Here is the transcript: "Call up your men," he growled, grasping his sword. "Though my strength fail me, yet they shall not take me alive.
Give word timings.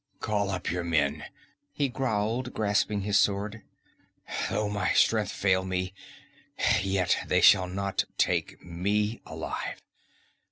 "Call 0.19 0.49
up 0.49 0.71
your 0.71 0.83
men," 0.83 1.25
he 1.71 1.87
growled, 1.87 2.55
grasping 2.55 3.01
his 3.01 3.19
sword. 3.19 3.61
"Though 4.49 4.67
my 4.67 4.93
strength 4.93 5.31
fail 5.31 5.63
me, 5.63 5.93
yet 6.81 7.19
they 7.27 7.39
shall 7.41 7.67
not 7.67 8.05
take 8.17 8.65
me 8.65 9.21
alive. 9.27 9.79